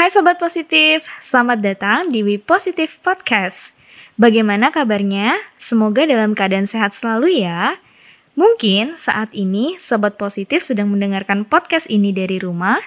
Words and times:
Hai 0.00 0.08
Sobat 0.08 0.40
Positif, 0.40 1.04
selamat 1.20 1.60
datang 1.60 2.08
di 2.08 2.24
We 2.24 2.40
Positive 2.40 2.88
Podcast. 3.04 3.76
Bagaimana 4.16 4.72
kabarnya? 4.72 5.36
Semoga 5.60 6.08
dalam 6.08 6.32
keadaan 6.32 6.64
sehat 6.64 6.96
selalu 6.96 7.44
ya. 7.44 7.76
Mungkin 8.32 8.96
saat 8.96 9.28
ini 9.36 9.76
Sobat 9.76 10.16
Positif 10.16 10.64
sedang 10.64 10.88
mendengarkan 10.88 11.44
podcast 11.44 11.84
ini 11.92 12.16
dari 12.16 12.40
rumah, 12.40 12.80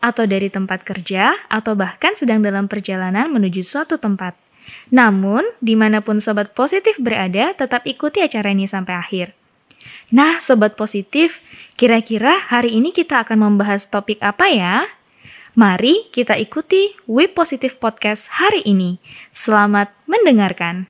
atau 0.00 0.24
dari 0.24 0.48
tempat 0.48 0.88
kerja, 0.88 1.36
atau 1.52 1.76
bahkan 1.76 2.16
sedang 2.16 2.40
dalam 2.40 2.64
perjalanan 2.64 3.28
menuju 3.28 3.60
suatu 3.60 4.00
tempat. 4.00 4.32
Namun, 4.88 5.44
di 5.60 5.76
mana 5.76 6.00
pun 6.00 6.16
Sobat 6.16 6.56
Positif 6.56 6.96
berada, 6.96 7.52
tetap 7.52 7.84
ikuti 7.84 8.24
acara 8.24 8.56
ini 8.56 8.64
sampai 8.64 8.96
akhir. 8.96 9.36
Nah, 10.08 10.40
Sobat 10.40 10.80
Positif, 10.80 11.44
kira-kira 11.76 12.40
hari 12.40 12.72
ini 12.80 12.96
kita 12.96 13.20
akan 13.20 13.36
membahas 13.36 13.84
topik 13.84 14.16
apa 14.24 14.48
ya? 14.48 14.88
Mari 15.58 16.06
kita 16.14 16.38
ikuti 16.38 16.94
We 17.10 17.26
Positive 17.26 17.82
Podcast 17.82 18.30
hari 18.30 18.62
ini. 18.62 19.02
Selamat 19.34 19.90
mendengarkan. 20.06 20.86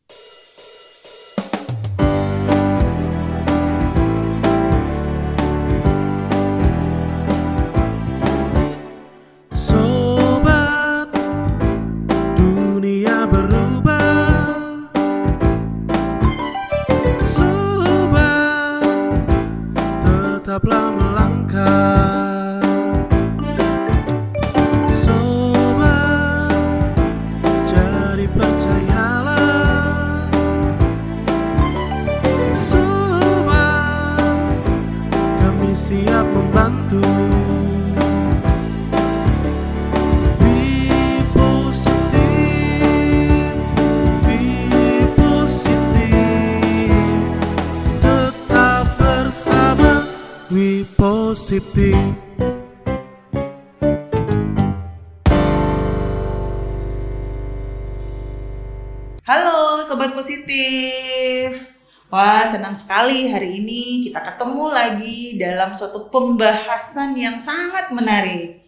Halo 59.28 59.84
Sobat 59.84 60.16
Positif. 60.16 61.68
Wah 62.08 62.48
senang 62.48 62.80
sekali 62.80 63.28
hari 63.28 63.60
ini 63.60 64.08
kita 64.08 64.24
ketemu 64.24 64.72
lagi 64.72 65.36
dalam 65.36 65.76
suatu 65.76 66.08
pembahasan 66.08 67.12
yang 67.12 67.36
sangat 67.36 67.92
menarik. 67.92 68.64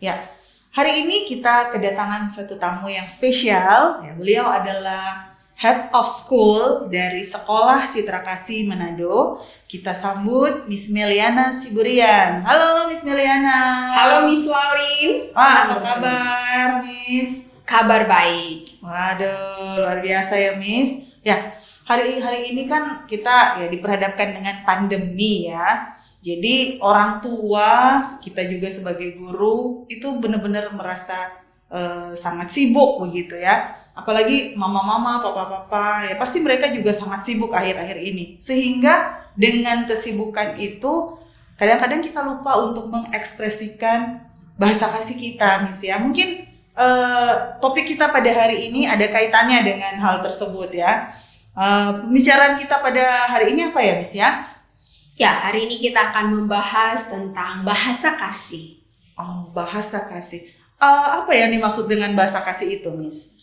Ya, 0.00 0.16
hari 0.72 1.04
ini 1.04 1.28
kita 1.28 1.68
kedatangan 1.76 2.32
satu 2.32 2.56
tamu 2.56 2.88
yang 2.88 3.04
spesial. 3.04 4.00
Ya, 4.00 4.16
Beliau 4.16 4.48
adalah 4.48 5.27
Head 5.58 5.90
of 5.90 6.06
School 6.22 6.86
dari 6.86 7.26
Sekolah 7.26 7.90
Citra 7.90 8.22
Kasih 8.22 8.62
Manado 8.62 9.42
Kita 9.66 9.90
sambut 9.90 10.70
Miss 10.70 10.86
Meliana 10.86 11.50
Siburian 11.50 12.46
Halo 12.46 12.86
Miss 12.86 13.02
Meliana 13.02 13.90
Halo 13.90 14.30
Miss 14.30 14.46
Laurin. 14.46 15.26
Wah 15.34 15.58
apa 15.66 15.76
kabar 15.82 16.68
Miss? 16.86 17.48
Kabar 17.68 18.08
baik. 18.08 18.80
Waduh, 18.80 19.84
luar 19.84 20.00
biasa 20.00 20.40
ya, 20.40 20.56
Miss. 20.56 21.04
Ya, 21.20 21.60
hari 21.84 22.16
hari 22.16 22.48
ini 22.48 22.64
kan 22.64 23.04
kita 23.04 23.60
ya 23.60 23.68
diperhadapkan 23.68 24.40
dengan 24.40 24.64
pandemi 24.64 25.52
ya. 25.52 25.98
Jadi 26.24 26.80
orang 26.80 27.20
tua, 27.20 27.70
kita 28.24 28.48
juga 28.48 28.72
sebagai 28.72 29.20
guru 29.20 29.84
itu 29.92 30.08
benar-benar 30.16 30.72
merasa 30.72 31.44
eh, 31.72 32.12
sangat 32.16 32.52
sibuk 32.52 33.04
begitu 33.04 33.36
ya. 33.36 33.76
Apalagi 33.92 34.54
mama-mama, 34.54 35.18
papa-papa, 35.18 36.06
ya 36.06 36.14
pasti 36.14 36.38
mereka 36.38 36.70
juga 36.70 36.94
sangat 36.94 37.26
sibuk 37.26 37.50
akhir-akhir 37.50 37.98
ini. 37.98 38.38
Sehingga 38.38 39.26
dengan 39.34 39.86
kesibukan 39.90 40.54
itu 40.58 41.18
kadang-kadang 41.58 42.00
kita 42.02 42.22
lupa 42.22 42.58
untuk 42.62 42.86
mengekspresikan 42.90 44.22
bahasa 44.58 44.90
kasih 44.90 45.18
kita, 45.18 45.66
Miss 45.66 45.82
ya. 45.82 45.98
Mungkin 45.98 46.46
eh, 46.78 47.34
topik 47.58 47.90
kita 47.90 48.10
pada 48.10 48.30
hari 48.30 48.70
ini 48.70 48.86
ada 48.86 49.06
kaitannya 49.10 49.66
dengan 49.66 49.94
hal 49.98 50.22
tersebut 50.22 50.70
ya. 50.74 51.10
Eh, 51.58 51.90
pembicaraan 52.06 52.62
kita 52.62 52.78
pada 52.78 53.34
hari 53.34 53.58
ini 53.58 53.74
apa 53.74 53.80
ya, 53.82 53.94
Miss 53.98 54.14
ya? 54.14 54.46
Ya, 55.18 55.34
hari 55.34 55.66
ini 55.66 55.82
kita 55.82 56.14
akan 56.14 56.30
membahas 56.30 57.10
tentang 57.10 57.66
bahasa 57.66 58.14
kasih. 58.14 58.78
Oh, 59.18 59.50
bahasa 59.50 60.06
kasih. 60.06 60.46
Eh, 60.78 61.08
apa 61.18 61.34
yang 61.34 61.50
dimaksud 61.50 61.90
dengan 61.90 62.14
bahasa 62.14 62.38
kasih 62.46 62.78
itu, 62.78 62.86
Miss? 62.94 63.34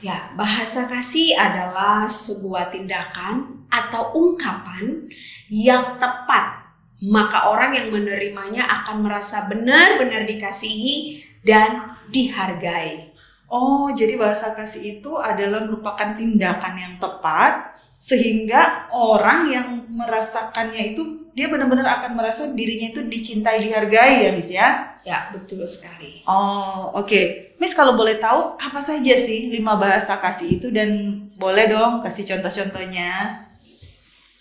Ya, 0.00 0.32
bahasa 0.40 0.88
kasih 0.88 1.36
adalah 1.36 2.08
sebuah 2.08 2.72
tindakan 2.72 3.68
atau 3.68 4.16
ungkapan 4.16 5.04
yang 5.52 6.00
tepat. 6.00 6.64
Maka 7.04 7.52
orang 7.52 7.76
yang 7.76 7.92
menerimanya 7.92 8.64
akan 8.64 9.04
merasa 9.04 9.44
benar-benar 9.44 10.24
dikasihi 10.24 11.20
dan 11.44 11.92
dihargai. 12.08 13.12
Oh, 13.52 13.92
jadi 13.92 14.16
bahasa 14.16 14.56
kasih 14.56 15.00
itu 15.00 15.12
adalah 15.12 15.68
merupakan 15.68 16.16
tindakan 16.16 16.74
yang 16.80 16.94
tepat 16.96 17.76
sehingga 18.00 18.88
orang 18.96 19.52
yang 19.52 19.68
merasakannya 19.92 20.96
itu 20.96 21.25
dia 21.36 21.52
benar-benar 21.52 22.00
akan 22.00 22.16
merasa 22.16 22.48
dirinya 22.48 22.96
itu 22.96 23.04
dicintai, 23.04 23.60
dihargai 23.60 24.24
ya, 24.24 24.30
Miss 24.32 24.48
ya. 24.48 24.96
Ya, 25.04 25.28
betul 25.36 25.68
sekali. 25.68 26.24
Oh, 26.24 26.96
oke. 26.96 27.52
Miss 27.60 27.76
kalau 27.76 27.92
boleh 27.92 28.16
tahu 28.16 28.56
apa 28.56 28.80
saja 28.80 29.14
sih 29.20 29.52
lima 29.52 29.76
bahasa 29.76 30.16
kasih 30.16 30.56
itu 30.56 30.72
dan 30.72 30.88
boleh 31.36 31.68
dong 31.68 32.00
kasih 32.00 32.24
contoh-contohnya. 32.24 33.44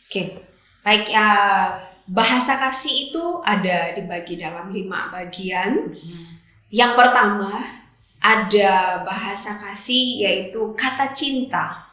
Oke, 0.08 0.40
baik 0.88 1.12
ya. 1.12 1.28
Bahasa 2.08 2.56
kasih 2.56 3.12
itu 3.12 3.44
ada 3.44 3.92
dibagi 3.92 4.40
dalam 4.40 4.72
lima 4.72 5.12
bagian. 5.12 5.92
Yang 6.72 6.92
pertama 6.96 7.60
ada 8.24 9.04
bahasa 9.04 9.60
kasih 9.60 10.24
yaitu 10.24 10.72
kata 10.80 11.12
cinta, 11.12 11.92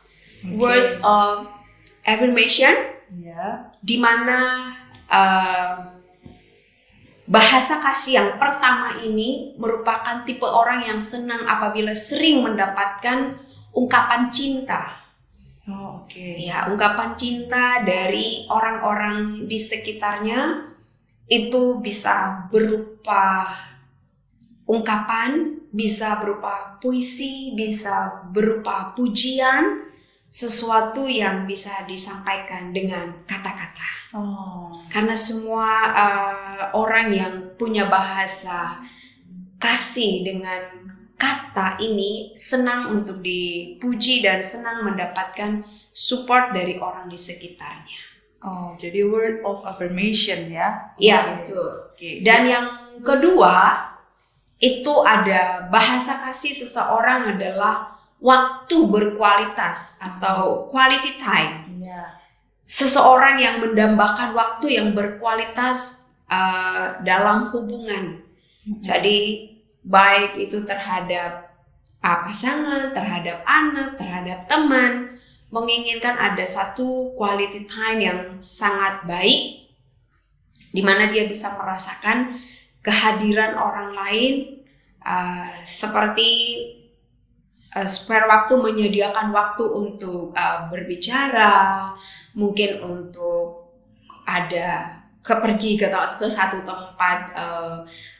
words 0.55 0.95
of 1.03 1.51
affirmation, 2.07 2.73
Ya. 3.13 3.69
di 3.85 4.01
mana 4.01 4.73
uh, 5.13 5.93
bahasa 7.29 7.79
kasih 7.79 8.13
yang 8.19 8.31
pertama 8.41 8.99
ini 9.05 9.55
merupakan 9.61 10.25
tipe 10.25 10.49
orang 10.49 10.83
yang 10.89 10.99
senang 10.99 11.45
apabila 11.45 11.93
sering 11.93 12.43
mendapatkan 12.43 13.39
ungkapan 13.77 14.33
cinta. 14.33 14.93
Oh, 15.71 16.03
oke. 16.03 16.43
Ya, 16.43 16.67
ungkapan 16.67 17.15
cinta 17.15 17.87
dari 17.87 18.51
orang-orang 18.51 19.47
di 19.47 19.63
sekitarnya 19.63 20.73
itu 21.31 21.79
bisa 21.79 22.51
berupa 22.51 23.47
ungkapan, 24.67 25.63
bisa 25.71 26.19
berupa 26.19 26.83
puisi, 26.83 27.55
bisa 27.55 28.27
berupa 28.35 28.91
pujian, 28.99 29.92
sesuatu 30.33 31.05
yang 31.05 31.45
bisa 31.45 31.85
disampaikan 31.85 32.73
dengan 32.73 33.21
kata-kata. 33.29 34.17
Oh. 34.17 34.73
Karena 34.89 35.13
semua 35.13 35.69
uh, 35.93 36.63
orang 36.73 37.13
yang 37.13 37.35
punya 37.61 37.85
bahasa 37.93 38.81
kasih 39.61 40.25
dengan 40.25 40.89
kata 41.21 41.77
ini 41.85 42.33
senang 42.33 42.97
untuk 42.97 43.21
dipuji 43.21 44.25
dan 44.25 44.41
senang 44.41 44.89
mendapatkan 44.89 45.69
support 45.93 46.57
dari 46.57 46.81
orang 46.81 47.13
di 47.13 47.21
sekitarnya. 47.21 48.01
Oh, 48.43 48.75
jadi 48.81 49.07
word 49.07 49.45
of 49.45 49.63
affirmation 49.69 50.49
ya. 50.51 50.97
Iya, 50.97 51.19
Oke. 51.21 51.29
betul. 51.37 51.69
Oke. 51.93 52.11
Dan 52.25 52.49
yang 52.49 52.67
kedua 53.05 53.87
itu 54.59 54.95
ada 55.05 55.69
bahasa 55.69 56.25
kasih 56.25 56.57
seseorang 56.57 57.37
adalah 57.37 57.92
waktu 58.23 58.87
berkualitas 58.87 59.99
atau 59.99 60.71
quality 60.71 61.19
time. 61.19 61.83
Iya. 61.83 62.23
Seseorang 62.63 63.43
yang 63.43 63.59
mendambakan 63.59 64.33
waktu 64.39 64.79
yang 64.79 64.95
berkualitas 64.95 66.07
uh, 66.31 67.03
dalam 67.03 67.51
hubungan. 67.51 68.23
Jadi 68.79 69.51
baik 69.83 70.39
itu 70.39 70.63
terhadap 70.63 71.51
uh, 71.99 72.19
pasangan, 72.23 72.95
terhadap 72.95 73.43
anak, 73.43 73.99
terhadap 73.99 74.47
teman, 74.47 75.19
menginginkan 75.51 76.15
ada 76.15 76.47
satu 76.47 77.19
quality 77.19 77.67
time 77.67 77.99
yang 77.99 78.21
sangat 78.39 79.03
baik 79.05 79.67
di 80.73 80.81
mana 80.81 81.11
dia 81.13 81.29
bisa 81.29 81.53
merasakan 81.59 82.39
kehadiran 82.81 83.59
orang 83.61 83.93
lain 83.93 84.65
uh, 85.05 85.53
seperti 85.63 86.31
uh, 87.77 87.89
spare 87.89 88.29
waktu 88.29 88.55
menyediakan 88.61 89.33
waktu 89.33 89.65
untuk 89.65 90.33
uh, 90.37 90.69
berbicara, 90.69 91.93
mungkin 92.37 92.81
untuk 92.85 93.73
ada 94.29 95.03
kepergi 95.23 95.79
ke, 95.79 95.87
ke 95.91 96.27
satu 96.27 96.63
tempat 96.67 97.19
uh, 97.35 97.77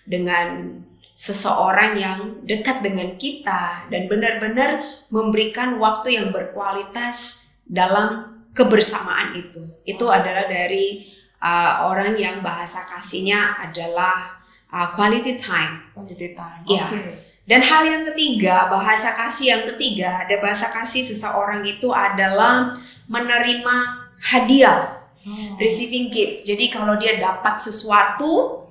dengan 0.07 0.79
seseorang 1.13 2.01
yang 2.01 2.19
dekat 2.49 2.81
dengan 2.81 3.21
kita 3.21 3.85
dan 3.93 4.09
benar-benar 4.09 4.81
memberikan 5.13 5.77
waktu 5.77 6.17
yang 6.17 6.33
berkualitas 6.33 7.45
dalam 7.69 8.41
kebersamaan 8.57 9.37
itu. 9.37 9.61
Itu 9.85 10.09
adalah 10.09 10.49
dari 10.49 11.05
uh, 11.43 11.85
orang 11.91 12.17
yang 12.17 12.41
bahasa 12.41 12.89
kasihnya 12.89 13.61
adalah 13.61 14.41
uh, 14.73 14.89
quality 14.97 15.37
time. 15.37 15.93
Quality 15.93 16.29
time. 16.33 16.63
Iya. 16.65 16.87
Oke. 16.89 17.32
Dan 17.43 17.59
hal 17.59 17.83
yang 17.83 18.07
ketiga, 18.07 18.71
bahasa 18.71 19.19
kasih 19.19 19.47
yang 19.51 19.63
ketiga, 19.75 20.23
ada 20.23 20.39
bahasa 20.39 20.71
kasih 20.71 21.03
seseorang 21.03 21.67
itu 21.67 21.91
adalah 21.91 22.79
menerima 23.11 23.77
hadiah, 24.23 25.03
Oh. 25.23 25.55
receiving 25.59 26.11
gifts. 26.11 26.43
Jadi 26.43 26.71
kalau 26.71 26.99
dia 26.99 27.15
dapat 27.19 27.55
sesuatu, 27.59 28.63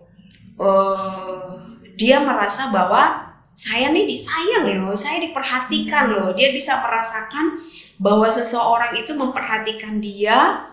eh, 0.59 1.47
dia 1.95 2.19
merasa 2.19 2.67
bahwa 2.67 3.31
saya 3.55 3.87
nih 3.91 4.07
disayang 4.07 4.67
loh, 4.83 4.91
saya 4.95 5.23
diperhatikan 5.23 6.11
loh. 6.11 6.35
Dia 6.35 6.51
bisa 6.51 6.79
merasakan 6.83 7.59
bahwa 7.99 8.27
seseorang 8.27 8.99
itu 8.99 9.15
memperhatikan 9.15 10.03
dia 10.03 10.67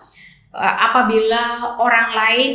eh, 0.51 0.75
apabila 0.83 1.75
orang 1.79 2.09
lain 2.11 2.51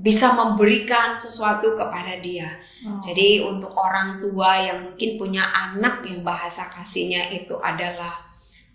bisa 0.00 0.32
memberikan 0.32 1.12
sesuatu 1.14 1.76
kepada 1.76 2.16
dia. 2.24 2.56
Oh. 2.88 2.96
Jadi 2.96 3.44
untuk 3.44 3.76
orang 3.76 4.16
tua 4.16 4.56
yang 4.56 4.78
mungkin 4.90 5.20
punya 5.20 5.44
anak 5.44 6.00
yang 6.08 6.24
bahasa 6.24 6.72
kasihnya 6.72 7.28
itu 7.36 7.60
adalah 7.60 8.16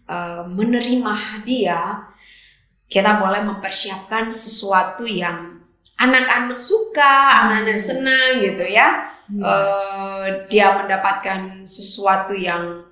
eh, 0.06 0.46
menerima 0.46 1.14
hadiah, 1.14 2.06
kita 2.86 3.18
boleh 3.18 3.42
mempersiapkan 3.42 4.30
sesuatu 4.30 5.10
yang 5.10 5.66
anak-anak 5.98 6.62
suka, 6.62 7.42
anak-anak 7.42 7.82
senang 7.82 8.46
gitu 8.46 8.66
ya. 8.70 9.10
Iya. 9.26 9.42
Eh, 9.42 10.28
dia 10.54 10.78
mendapatkan 10.78 11.66
sesuatu 11.66 12.38
yang 12.38 12.86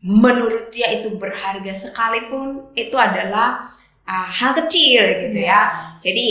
menurut 0.00 0.70
dia 0.72 0.94
itu 0.94 1.12
berharga 1.18 1.74
sekalipun 1.74 2.70
itu 2.78 2.94
adalah 2.94 3.76
ah, 4.08 4.24
hal 4.26 4.56
kecil 4.56 5.04
gitu 5.20 5.38
Iya. 5.44 5.52
ya. 5.52 5.60
Jadi 6.00 6.26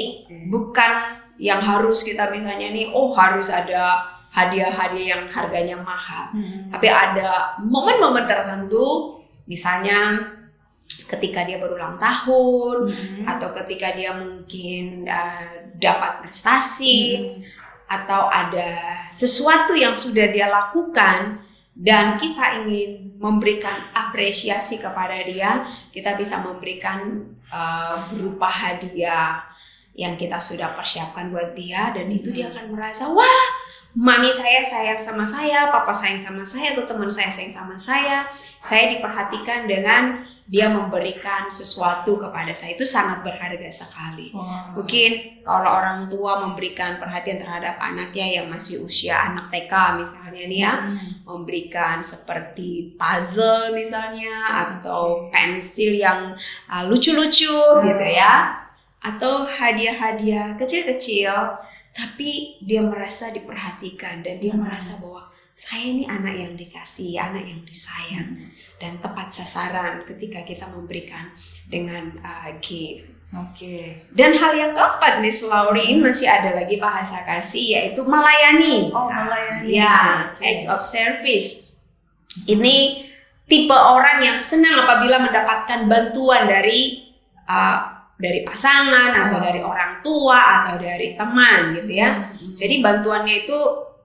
bukan 0.49 0.91
yang 1.37 1.61
harus 1.61 2.01
kita 2.01 2.33
misalnya 2.33 2.73
nih 2.73 2.89
oh 2.89 3.13
harus 3.13 3.53
ada 3.53 4.09
hadiah-hadiah 4.33 5.07
yang 5.17 5.23
harganya 5.29 5.77
mahal 5.77 6.33
Hmm. 6.33 6.73
tapi 6.73 6.89
ada 6.89 7.57
momen-momen 7.61 8.25
tertentu 8.25 9.17
misalnya 9.45 10.17
ketika 11.07 11.45
dia 11.45 11.61
berulang 11.61 11.95
tahun 12.01 12.89
Hmm. 12.89 13.23
atau 13.29 13.53
ketika 13.63 13.93
dia 13.93 14.17
mungkin 14.17 15.05
uh, 15.05 15.69
dapat 15.77 16.25
prestasi 16.25 16.97
Hmm. 17.15 17.45
atau 17.87 18.27
ada 18.27 18.99
sesuatu 19.13 19.77
yang 19.77 19.93
sudah 19.93 20.27
dia 20.27 20.49
lakukan 20.49 21.39
dan 21.77 22.17
kita 22.17 22.65
ingin 22.65 23.13
memberikan 23.21 23.93
apresiasi 23.93 24.81
kepada 24.81 25.21
dia, 25.21 25.61
kita 25.93 26.17
bisa 26.17 26.41
memberikan 26.41 27.21
uh, 27.51 28.07
berupa 28.11 28.47
hadiah 28.47 29.43
yang 29.97 30.13
kita 30.13 30.37
sudah 30.37 30.77
persiapkan 30.77 31.33
buat 31.33 31.57
dia 31.57 31.89
dan 31.89 32.07
itu 32.13 32.29
dia 32.29 32.53
akan 32.53 32.69
merasa 32.69 33.09
wah 33.09 33.45
mami 33.95 34.29
saya 34.33 34.61
sayang 34.65 34.99
sama 34.99 35.23
saya, 35.23 35.71
papa 35.71 35.93
sayang 35.95 36.19
sama 36.19 36.43
saya 36.43 36.75
atau 36.75 36.85
teman 36.85 37.07
saya 37.07 37.31
sayang 37.31 37.53
sama 37.53 37.75
saya, 37.79 38.27
saya 38.59 38.91
diperhatikan 38.97 39.69
dengan 39.69 40.27
dia 40.47 40.71
memberikan 40.71 41.51
sesuatu 41.51 42.15
kepada 42.15 42.55
saya 42.55 42.75
itu 42.75 42.87
sangat 42.87 43.19
berharga 43.19 43.67
sekali. 43.67 44.31
Wah. 44.31 44.71
Mungkin 44.79 45.43
kalau 45.43 45.69
orang 45.75 46.07
tua 46.07 46.39
memberikan 46.39 46.99
perhatian 47.03 47.43
terhadap 47.43 47.75
anaknya 47.83 48.39
yang 48.39 48.47
masih 48.47 48.83
usia 48.87 49.17
anak 49.17 49.51
TK 49.51 49.73
misalnya 49.99 50.43
nih 50.47 50.59
ya, 50.63 50.73
Hmm. 50.77 51.11
memberikan 51.25 51.99
seperti 51.99 52.95
puzzle 52.95 53.75
misalnya 53.75 54.31
atau 54.67 55.27
pensil 55.33 55.99
yang 55.99 56.31
uh, 56.71 56.83
lucu-lucu 56.87 57.59
gitu 57.83 58.05
ya, 58.07 58.55
atau 59.03 59.43
hadiah-hadiah 59.43 60.55
kecil-kecil, 60.55 61.31
tapi 61.97 62.61
dia 62.61 62.85
merasa 62.85 63.33
diperhatikan 63.33 64.21
dan 64.21 64.37
dia 64.37 64.53
Hmm. 64.53 64.69
merasa 64.69 65.01
bahwa 65.01 65.25
saya 65.57 65.89
ini 65.89 66.05
anak 66.05 66.37
yang 66.37 66.53
dikasih, 66.53 67.17
anak 67.17 67.49
yang 67.49 67.65
disayang 67.65 68.53
dan 68.77 69.01
tepat 69.01 69.33
sasaran 69.33 70.05
ketika 70.05 70.45
kita 70.45 70.69
memberikan 70.69 71.33
dengan 71.65 72.13
uh, 72.21 72.53
gift. 72.61 73.09
Oke. 73.33 74.05
Dan 74.13 74.37
hal 74.37 74.53
yang 74.53 74.77
keempat, 74.77 75.17
Miss 75.19 75.41
Laurin 75.41 75.99
masih 75.99 76.29
ada 76.29 76.53
lagi 76.53 76.77
bahasa 76.77 77.25
kasih 77.25 77.73
yaitu 77.73 78.05
melayani. 78.05 78.93
Oh, 78.93 79.09
melayani. 79.09 79.73
Ya, 79.73 80.29
Oke. 80.37 80.45
acts 80.45 80.65
of 80.69 80.81
service. 80.85 81.73
Ini 82.45 83.09
tipe 83.49 83.73
orang 83.73 84.21
yang 84.21 84.37
senang 84.37 84.85
apabila 84.85 85.25
mendapatkan 85.25 85.89
bantuan 85.89 86.45
dari 86.45 87.09
uh, 87.49 87.96
dari 88.17 88.41
pasangan 88.41 89.13
atau 89.13 89.37
Oh. 89.37 89.43
dari 89.45 89.61
orang 89.61 90.01
tua 90.01 90.65
atau 90.65 90.75
dari 90.81 91.13
teman 91.13 91.73
gitu 91.77 91.91
ya. 91.93 92.27
Hmm. 92.27 92.53
Jadi 92.57 92.75
bantuannya 92.81 93.45
itu 93.45 93.59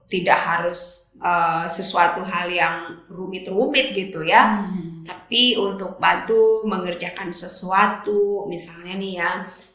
tidak 0.07 0.37
harus 0.37 1.09
uh, 1.23 1.65
sesuatu 1.65 2.21
hal 2.21 2.51
yang 2.51 3.01
rumit-rumit 3.09 3.95
gitu 3.95 4.21
ya 4.21 4.61
Hmm. 4.67 5.01
tapi 5.03 5.55
untuk 5.59 5.97
bantu 5.99 6.63
mengerjakan 6.63 7.33
sesuatu 7.35 8.45
misalnya 8.47 8.93
nih 8.95 9.13
ya 9.19 9.31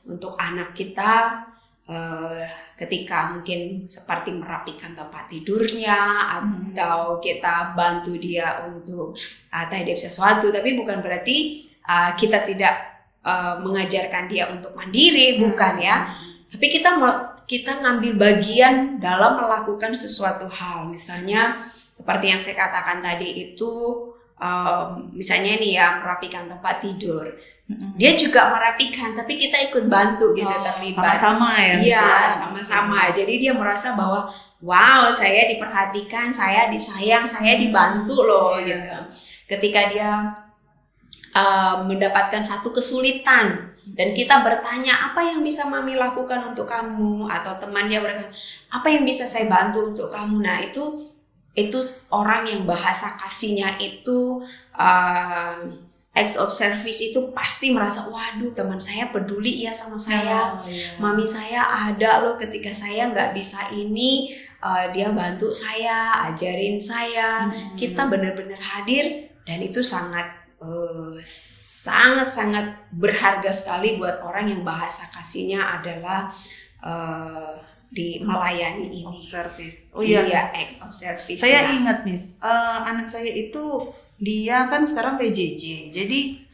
untuk 0.09 0.33
anak 0.41 0.73
kita 0.73 1.45
eh, 1.89 2.45
ketika 2.77 3.33
mungkin 3.33 3.89
seperti 3.89 4.37
merapikan 4.37 4.93
tempat 4.93 5.33
tidurnya 5.33 5.97
Hmm. 5.97 6.73
atau 6.77 7.17
kita 7.21 7.73
bantu 7.73 8.21
dia 8.21 8.69
untuk 8.69 9.17
uh, 9.53 9.65
up 9.65 9.97
sesuatu 9.97 10.53
tapi 10.53 10.77
bukan 10.77 11.01
berarti 11.01 11.65
uh, 11.89 12.13
kita 12.13 12.45
tidak 12.45 12.98
uh, 13.25 13.59
mengajarkan 13.63 14.27
dia 14.27 14.51
untuk 14.51 14.75
mandiri 14.75 15.39
bukan 15.41 15.79
ya 15.79 16.11
tapi 16.49 16.67
kita 16.69 16.97
kita 17.49 17.81
ngambil 17.81 18.13
bagian 18.21 19.01
dalam 19.01 19.41
melakukan 19.41 19.97
sesuatu 19.97 20.49
hal 20.49 20.89
misalnya 20.89 21.61
seperti 21.93 22.31
yang 22.31 22.41
saya 22.41 22.55
katakan 22.55 23.01
tadi 23.01 23.53
itu 23.53 23.73
um, 24.37 25.11
misalnya 25.13 25.57
nih 25.59 25.73
ya 25.81 25.99
merapikan 26.01 26.47
tempat 26.47 26.83
tidur 26.85 27.27
Hmm. 27.69 27.93
dia 28.01 28.17
juga 28.17 28.49
merapikan 28.49 29.13
tapi 29.13 29.37
kita 29.37 29.61
ikut 29.69 29.93
bantu 29.93 30.33
gitu 30.33 30.49
Oh, 30.49 30.65
terlibat 30.65 31.21
Sama-sama 31.21 31.53
ya. 31.61 31.77
Iya, 31.77 32.01
Ya. 32.01 32.33
sama-sama. 32.33 33.13
Jadi 33.13 33.45
dia 33.45 33.53
merasa 33.53 33.93
bahwa 33.93 34.25
wow, 34.65 35.13
saya 35.13 35.45
diperhatikan, 35.53 36.33
saya 36.33 36.73
disayang, 36.73 37.29
saya 37.29 37.61
dibantu 37.61 38.25
loh 38.25 38.57
Iya. 38.57 38.73
gitu. 38.73 38.99
Ketika 39.53 39.93
dia 39.93 40.09
uh, 41.35 41.85
mendapatkan 41.85 42.41
satu 42.41 42.71
kesulitan 42.71 43.73
dan 43.89 44.13
kita 44.13 44.45
bertanya 44.45 45.13
apa 45.13 45.25
yang 45.25 45.41
bisa 45.41 45.65
mami 45.65 45.97
lakukan 45.97 46.53
untuk 46.53 46.69
kamu 46.69 47.25
atau 47.27 47.57
temannya 47.57 48.05
berkata 48.05 48.29
apa 48.69 48.87
yang 48.93 49.03
bisa 49.09 49.25
saya 49.25 49.49
bantu 49.49 49.89
untuk 49.97 50.13
kamu. 50.13 50.45
Nah 50.45 50.61
itu 50.61 51.09
itu 51.57 51.81
orang 52.13 52.47
yang 52.47 52.63
bahasa 52.69 53.19
kasihnya 53.19 53.81
itu 53.83 54.45
uh, 54.77 55.59
acts 56.15 56.35
of 56.39 56.51
service 56.51 56.99
itu 57.01 57.31
pasti 57.31 57.71
merasa 57.71 58.07
waduh 58.07 58.51
teman 58.55 58.79
saya 58.83 59.11
peduli 59.11 59.63
ya 59.67 59.71
sama 59.75 59.95
saya 59.95 60.59
Oh, 60.59 60.67
iya. 60.67 60.99
mami 60.99 61.23
saya 61.23 61.63
ada 61.89 62.23
loh 62.27 62.35
ketika 62.35 62.75
saya 62.75 63.07
nggak 63.11 63.35
bisa 63.39 63.71
ini 63.71 64.35
uh, 64.59 64.91
dia 64.91 65.11
bantu 65.15 65.55
saya 65.55 66.27
ajarin 66.31 66.79
saya 66.79 67.47
Hmm. 67.51 67.75
kita 67.79 68.07
benar-benar 68.11 68.59
hadir 68.59 69.31
dan 69.47 69.63
itu 69.63 69.79
sangat 69.83 70.27
uh, 70.63 71.15
sangat 71.25 72.29
sangat 72.31 72.75
berharga 72.95 73.51
sekali 73.51 73.97
buat 73.97 74.23
orang 74.23 74.51
yang 74.51 74.63
bahasa 74.67 75.07
kasihnya 75.15 75.63
adalah 75.79 76.31
uh, 76.83 77.59
di 77.89 78.21
melayani 78.21 78.93
Of 78.93 78.97
ini 79.01 79.19
service. 79.25 79.79
Oh 79.97 80.05
iya. 80.05 80.29
iya 80.29 80.43
acts 80.53 80.77
of 80.85 80.93
service 80.93 81.41
Saya 81.41 81.65
ya. 81.65 81.73
ingat, 81.73 82.05
Miss. 82.05 82.37
eh, 82.37 82.79
anak 82.85 83.09
saya 83.09 83.33
itu 83.33 83.89
dia 84.21 84.69
kan 84.69 84.85
sekarang 84.85 85.17
PJJ. 85.17 85.95
Jadi 85.95 86.45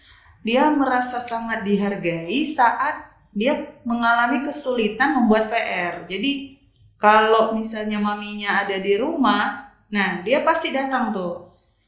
dia 0.46 0.70
merasa 0.70 1.18
sangat 1.18 1.66
dihargai 1.66 2.54
saat 2.54 3.11
dia 3.34 3.82
mengalami 3.82 4.46
kesulitan 4.46 5.18
membuat 5.18 5.50
PR. 5.50 6.06
Jadi 6.06 6.54
kalau 7.02 7.58
misalnya 7.58 7.99
maminya 7.99 8.62
ada 8.62 8.78
di 8.78 8.94
rumah, 8.94 9.75
nah 9.90 10.23
dia 10.23 10.46
pasti 10.46 10.70
datang 10.70 11.11
tuh. 11.11 11.43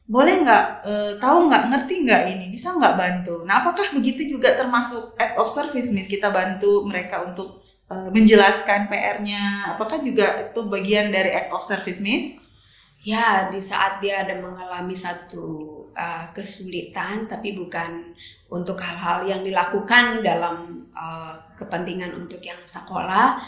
Boleh 0.07 0.35
nggak, 0.43 0.65
eh, 0.87 1.13
tahu 1.23 1.39
nggak, 1.51 1.65
ngerti 1.71 1.95
nggak 2.07 2.23
ini, 2.33 2.45
bisa 2.55 2.69
nggak 2.79 2.95
bantu? 3.03 3.43
Nah 3.43 3.55
apakah 3.63 3.87
begitu 3.99 4.23
juga 4.35 4.55
termasuk 4.55 5.03
act 5.19 5.35
of 5.43 5.49
service, 5.51 5.91
Miss? 5.91 6.07
Kita 6.07 6.29
bantu 6.31 6.87
mereka 6.87 7.17
untuk 7.27 7.49
eh, 7.91 8.11
menjelaskan 8.15 8.81
PR-nya. 8.91 9.43
Apakah 9.75 9.99
juga 10.07 10.27
itu 10.51 10.61
bagian 10.75 11.07
dari 11.11 11.31
act 11.35 11.51
of 11.55 11.63
service, 11.67 11.99
Miss? 12.07 12.25
Ya, 13.07 13.47
di 13.47 13.63
saat 13.63 14.03
dia 14.03 14.27
ada 14.27 14.35
mengalami 14.35 14.99
satu 14.99 15.47
uh, 15.95 16.27
kesulitan, 16.35 17.31
tapi 17.31 17.55
bukan 17.55 18.19
untuk 18.51 18.83
hal-hal 18.83 19.23
yang 19.23 19.47
dilakukan 19.47 20.27
dalam 20.27 20.83
uh, 20.91 21.39
kepentingan 21.55 22.11
untuk 22.19 22.43
yang 22.43 22.59
sekolah. 22.67 23.39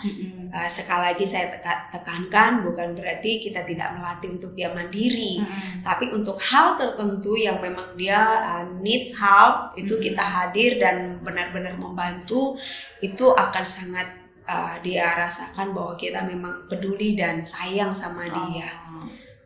Uh, 0.55 0.69
sekali 0.71 1.11
lagi 1.11 1.27
saya 1.27 1.59
teka- 1.59 1.91
tekankan, 1.91 2.63
bukan 2.63 2.95
berarti 2.95 3.43
kita 3.43 3.67
tidak 3.67 3.99
melatih 3.99 4.39
untuk 4.39 4.55
dia 4.55 4.71
mandiri, 4.71 5.43
tapi 5.83 6.07
untuk 6.15 6.39
hal 6.39 6.79
tertentu 6.79 7.35
yang 7.35 7.59
memang 7.59 7.99
dia 7.99 8.23
uh, 8.39 8.65
needs 8.79 9.11
help, 9.19 9.75
itu 9.75 9.99
Mm-mm. 9.99 10.07
kita 10.07 10.23
hadir 10.23 10.79
dan 10.79 11.19
benar-benar 11.27 11.75
membantu, 11.83 12.55
itu 13.03 13.35
akan 13.35 13.67
sangat 13.67 14.07
uh, 14.49 14.79
dia 14.87 15.05
rasakan 15.19 15.75
bahwa 15.77 15.99
kita 15.99 16.23
memang 16.25 16.65
peduli 16.71 17.19
dan 17.19 17.43
sayang 17.43 17.91
sama 17.91 18.25
dia. 18.31 18.71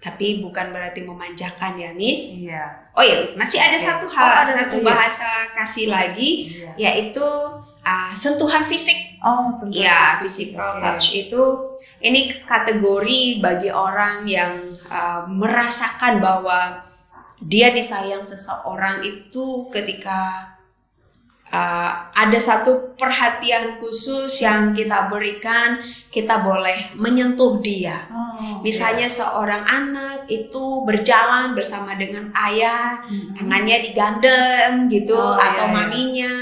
Oh, 0.03 0.11
Tapi 0.11 0.43
bukan 0.43 0.75
berarti 0.75 1.07
memanjakan 1.07 1.79
ya, 1.79 1.95
Miss. 1.95 2.35
iya. 2.35 2.91
Oh 2.91 3.07
ya, 3.07 3.23
Miss. 3.23 3.39
Masih 3.39 3.63
ada 3.63 3.79
Oke. 3.79 3.87
satu 3.87 4.07
Oh, 4.07 4.11
hal, 4.11 4.31
ada 4.43 4.51
satu 4.51 4.77
iya. 4.77 4.85
bahasa 4.85 5.31
kasih 5.55 5.87
lagi, 5.89 6.31
Iya. 6.59 6.75
yaitu 6.75 7.23
uh, 7.87 8.11
sentuhan 8.13 8.67
fisik. 8.67 8.99
Oh, 9.23 9.55
sentuhan 9.55 9.87
Ya, 9.87 10.19
fisik. 10.19 10.59
physical 10.59 10.83
touch 10.83 11.15
itu 11.15 11.43
ini 12.03 12.35
kategori 12.43 13.39
bagi 13.39 13.71
orang 13.71 14.27
yang 14.27 14.75
uh, 14.91 15.23
merasakan 15.31 16.19
bahwa 16.19 16.83
dia 17.39 17.71
disayang 17.71 18.23
seseorang 18.23 19.03
itu 19.03 19.71
ketika 19.71 20.51
uh, 21.53 21.91
ada 22.17 22.39
satu 22.41 22.97
perhatian 22.97 23.79
khusus 23.79 24.41
yang 24.41 24.73
kita 24.73 25.07
berikan, 25.13 25.79
kita 26.09 26.41
boleh 26.41 26.97
menyentuh 26.97 27.61
dia. 27.61 28.09
Oh, 28.09 28.33
oke. 28.35 28.65
Misalnya 28.65 29.07
seorang 29.07 29.63
anak 29.69 30.27
itu 30.33 30.83
berjalan 30.89 31.53
bersama 31.53 31.93
dengan 31.95 32.33
ayah, 32.35 33.05
Mm-mm. 33.05 33.37
tangannya 33.37 33.77
digandeng 33.85 34.89
gitu 34.89 35.15
Oh, 35.15 35.37
atau 35.37 35.69
iya, 35.69 35.71
iya. 35.71 35.77
maminya. 35.77 36.35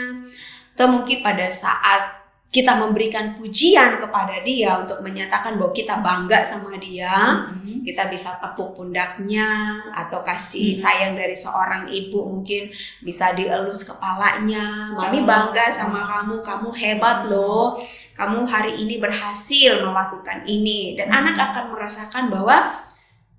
Atau 0.79 0.87
mungkin 0.97 1.21
pada 1.21 1.51
saat 1.53 2.20
kita 2.51 2.75
memberikan 2.75 3.39
pujian 3.39 4.03
kepada 4.03 4.43
dia 4.43 4.83
untuk 4.83 5.07
menyatakan 5.07 5.55
bahwa 5.55 5.71
kita 5.71 6.03
bangga 6.03 6.43
sama 6.43 6.75
dia, 6.83 7.47
Mm-mm. 7.47 7.87
kita 7.87 8.11
bisa 8.11 8.43
tepuk 8.43 8.75
pundaknya 8.75 9.79
atau 9.95 10.19
kasih 10.27 10.75
Hmm. 10.75 10.81
sayang 10.83 11.13
dari 11.15 11.39
seorang 11.39 11.87
ibu 11.87 12.27
mungkin 12.27 12.67
bisa 13.07 13.31
dielus 13.39 13.87
kepalanya. 13.87 14.91
Mami 14.99 15.23
bangga 15.23 15.71
sama 15.71 16.03
kamu, 16.03 16.43
kamu 16.43 16.69
hebat 16.75 17.19
loh. 17.31 17.79
Kamu 18.19 18.43
hari 18.51 18.83
ini 18.83 18.99
berhasil 18.99 19.87
melakukan 19.87 20.43
ini 20.51 20.99
dan 20.99 21.15
Hmm. 21.15 21.19
anak 21.23 21.39
akan 21.39 21.65
merasakan 21.71 22.35
bahwa 22.35 22.83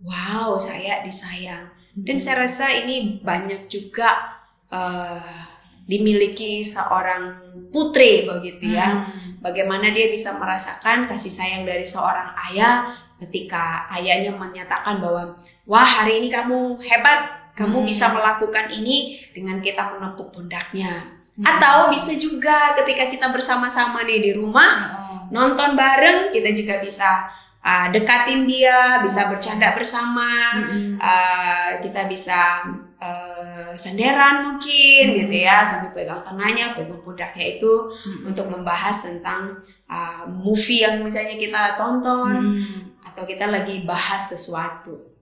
wow, 0.08 0.56
saya 0.56 1.04
disayang. 1.04 1.68
Dan 1.92 2.16
saya 2.16 2.48
rasa 2.48 2.72
ini 2.72 3.20
banyak 3.20 3.68
juga 3.68 4.40
eh, 4.72 5.44
dimiliki 5.86 6.62
seorang 6.66 7.38
putri 7.72 8.28
begitu 8.28 8.76
ya. 8.76 9.06
Hmm. 9.06 9.42
Bagaimana 9.42 9.90
dia 9.90 10.08
bisa 10.12 10.38
merasakan 10.38 11.10
kasih 11.10 11.34
sayang 11.34 11.64
dari 11.66 11.84
seorang 11.88 12.38
ayah 12.52 12.94
ketika 13.18 13.90
ayahnya 13.98 14.34
menyatakan 14.34 15.02
bahwa 15.02 15.38
wah 15.66 15.86
hari 15.86 16.22
ini 16.22 16.30
kamu 16.30 16.78
hebat, 16.82 17.54
kamu 17.58 17.82
Hmm. 17.82 17.88
bisa 17.90 18.10
melakukan 18.14 18.70
ini 18.74 19.18
dengan 19.34 19.62
kita 19.62 19.98
menepuk 19.98 20.34
pundaknya. 20.34 21.06
Hmm. 21.38 21.46
Atau 21.48 21.90
bisa 21.90 22.14
juga 22.18 22.78
ketika 22.82 23.10
kita 23.10 23.30
bersama-sama 23.34 24.06
nih 24.06 24.20
di 24.20 24.32
rumah 24.38 24.72
Oh. 24.94 25.18
nonton 25.32 25.74
bareng, 25.80 26.30
kita 26.36 26.52
juga 26.52 26.84
bisa 26.84 27.30
uh, 27.64 27.88
dekatin 27.94 28.46
dia, 28.50 29.00
bisa 29.06 29.30
bercanda 29.32 29.72
bersama, 29.72 30.60
Mm-mm. 30.60 30.98
uh, 31.00 31.70
kita 31.80 32.10
bisa 32.10 32.68
uh, 33.02 33.74
senderan 33.76 34.54
mungkin 34.54 35.04
Hmm. 35.12 35.18
gitu 35.26 35.36
ya 35.42 35.66
sambil 35.66 35.92
pegang 35.92 36.22
tengahnya, 36.22 36.78
pegang 36.78 37.02
pundaknya 37.02 37.58
itu 37.58 37.72
Mm-mm. 37.90 38.30
untuk 38.30 38.46
membahas 38.48 39.02
tentang 39.02 39.58
uh, 39.90 40.30
movie 40.30 40.86
yang 40.86 41.02
misalnya 41.02 41.36
kita 41.36 41.74
tonton 41.76 42.36
Mm. 42.62 42.82
atau 43.02 43.26
kita 43.26 43.50
lagi 43.50 43.82
bahas 43.84 44.30
sesuatu. 44.30 45.18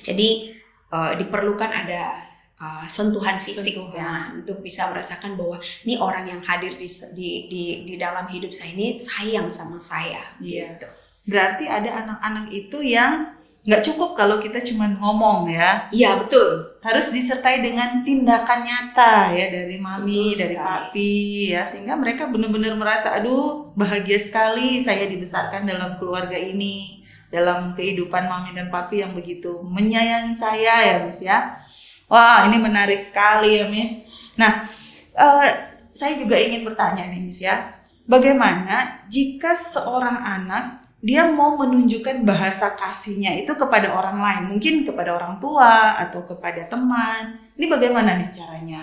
Jadi 0.00 0.56
uh, 0.90 1.12
diperlukan 1.14 1.68
ada 1.68 2.16
uh, 2.56 2.84
sentuhan 2.88 3.36
fisik 3.38 3.76
Sentuhan. 3.76 4.00
ya 4.00 4.10
untuk 4.34 4.64
bisa 4.64 4.88
merasakan 4.88 5.36
bahwa 5.36 5.60
ini 5.84 6.00
orang 6.00 6.24
yang 6.26 6.40
hadir 6.40 6.72
di 6.74 6.88
di 7.12 7.30
di, 7.52 7.62
di 7.84 7.94
dalam 8.00 8.24
hidup 8.26 8.50
saya 8.50 8.72
ini 8.72 8.96
sayang 8.96 9.52
sama 9.52 9.76
saya 9.76 10.24
Iya. 10.40 10.80
gitu. 10.80 10.88
Berarti 11.28 11.68
ada 11.68 11.90
anak-anak 12.00 12.48
itu 12.50 12.80
yang 12.80 13.36
nggak 13.60 13.84
cukup 13.84 14.16
kalau 14.16 14.40
kita 14.40 14.56
cuma 14.64 14.88
ngomong 14.88 15.52
ya, 15.52 15.84
Iya 15.92 16.16
betul. 16.16 16.80
harus 16.80 17.12
disertai 17.12 17.60
dengan 17.60 18.00
tindakan 18.00 18.64
nyata 18.64 19.36
ya 19.36 19.46
dari 19.52 19.76
mami, 19.76 20.32
Betul 20.32 20.40
dari 20.40 20.56
sekali. 20.56 20.64
papi 20.64 21.12
ya, 21.52 21.62
sehingga 21.68 21.94
mereka 22.00 22.24
benar-benar 22.32 22.72
merasa 22.80 23.12
aduh 23.12 23.76
bahagia 23.76 24.16
sekali 24.16 24.80
saya 24.80 25.04
dibesarkan 25.04 25.68
dalam 25.68 26.00
keluarga 26.00 26.40
ini, 26.40 27.04
dalam 27.28 27.76
kehidupan 27.76 28.24
mami 28.26 28.56
dan 28.56 28.72
papi 28.72 29.04
yang 29.04 29.12
begitu 29.12 29.60
menyayangi 29.60 30.32
saya 30.32 30.74
ya 30.80 30.96
Miss 31.04 31.20
ya. 31.20 31.60
Wah 32.08 32.48
ini 32.48 32.56
menarik 32.58 33.04
sekali 33.04 33.60
ya 33.60 33.68
Miss. 33.68 33.92
Nah 34.40 34.64
eh, 35.12 35.48
saya 35.92 36.16
juga 36.16 36.40
ingin 36.40 36.64
bertanya 36.64 37.04
nih 37.12 37.20
Miss 37.20 37.44
ya, 37.44 37.76
bagaimana 38.08 39.04
jika 39.12 39.52
seorang 39.52 40.16
anak 40.16 40.79
dia 41.00 41.24
mau 41.32 41.56
menunjukkan 41.56 42.28
bahasa 42.28 42.76
kasihnya 42.76 43.40
itu 43.40 43.56
kepada 43.56 43.96
orang 43.96 44.20
lain, 44.20 44.42
mungkin 44.52 44.84
kepada 44.84 45.16
orang 45.16 45.40
tua 45.40 45.96
atau 45.96 46.24
kepada 46.28 46.68
teman. 46.68 47.40
Ini 47.56 47.66
bagaimana 47.72 48.20
nih 48.20 48.28
caranya? 48.28 48.82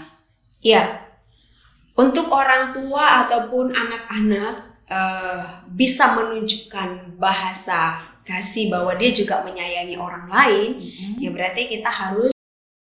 Iya. 0.65 1.05
Untuk 1.97 2.29
orang 2.33 2.74
tua 2.74 3.25
ataupun 3.25 3.74
anak-anak 3.74 4.55
eh, 4.89 5.43
bisa 5.69 6.17
menunjukkan 6.17 7.17
bahasa 7.21 8.01
kasih 8.25 8.74
bahwa 8.74 8.97
dia 8.97 9.13
juga 9.13 9.45
menyayangi 9.45 9.95
orang 9.95 10.25
lain, 10.27 10.69
ya 11.21 11.29
berarti 11.31 11.69
kita 11.69 11.88
harus 11.88 12.33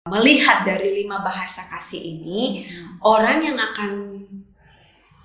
melihat 0.06 0.62
dari 0.62 1.02
lima 1.02 1.26
bahasa 1.26 1.66
kasih 1.66 1.98
ini 1.98 2.62
orang 3.02 3.42
yang 3.42 3.58
akan 3.58 4.15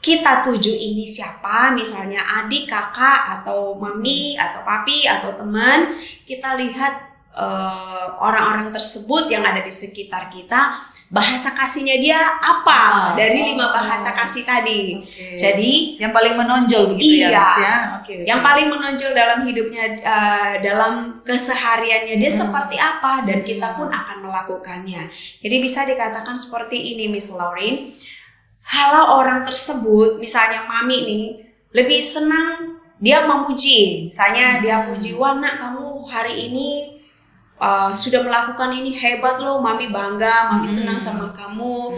kita 0.00 0.40
tuju 0.40 0.72
ini 0.72 1.04
siapa, 1.04 1.76
misalnya 1.76 2.24
adik, 2.40 2.64
kakak, 2.66 3.40
atau 3.40 3.76
mami, 3.76 4.32
atau 4.32 4.64
papi, 4.64 5.04
atau 5.04 5.36
teman, 5.36 5.92
kita 6.24 6.56
lihat 6.56 6.94
eh, 7.30 8.06
orang-orang 8.18 8.74
tersebut 8.74 9.30
yang 9.30 9.46
ada 9.46 9.62
di 9.62 9.70
sekitar 9.70 10.26
kita, 10.32 10.82
bahasa 11.10 11.54
kasihnya 11.54 11.94
dia 11.98 12.18
apa 12.38 12.82
Ah, 12.90 13.14
dari 13.14 13.38
oh. 13.42 13.46
lima 13.54 13.70
bahasa 13.70 14.10
kasih 14.14 14.42
tadi. 14.42 14.98
Oke. 14.98 15.38
Jadi 15.38 15.98
yang 15.98 16.10
paling 16.10 16.34
menonjol 16.34 16.94
begitu 16.94 17.22
Iya. 17.22 17.30
ya, 17.30 17.38
Mas 17.38 17.54
ya? 17.58 17.74
Oke. 18.02 18.14
yang 18.26 18.40
paling 18.42 18.66
menonjol 18.66 19.10
dalam 19.14 19.42
hidupnya, 19.42 19.84
eh, 19.98 20.52
dalam 20.58 21.22
kesehariannya 21.22 22.14
dia 22.18 22.30
Hmm. 22.30 22.40
seperti 22.46 22.76
apa 22.78 23.22
dan 23.22 23.42
kita 23.42 23.74
pun 23.74 23.90
akan 23.90 24.26
melakukannya. 24.26 25.06
Jadi 25.38 25.56
bisa 25.58 25.86
dikatakan 25.86 26.34
seperti 26.34 26.94
ini, 26.94 27.06
Miss 27.06 27.30
Lauren. 27.30 27.90
Kalau 28.60 29.18
orang 29.20 29.42
tersebut, 29.42 30.20
misalnya 30.20 30.68
mami 30.68 30.98
nih, 31.04 31.26
lebih 31.72 32.00
senang 32.04 32.80
dia 33.00 33.24
memuji. 33.24 34.06
Misalnya 34.12 34.60
dia 34.60 34.84
Hmm. 34.84 34.92
puji, 34.92 35.16
wah 35.16 35.32
nak 35.32 35.56
kamu 35.56 35.86
hari 36.06 36.52
ini 36.52 37.00
uh, 37.56 37.92
sudah 37.92 38.20
melakukan 38.24 38.72
ini 38.76 38.92
hebat 38.92 39.40
loh, 39.40 39.60
mami 39.64 39.88
bangga, 39.88 40.52
mami 40.52 40.68
Hmm. 40.68 40.76
senang 40.76 40.98
sama 41.00 41.32
kamu. 41.32 41.96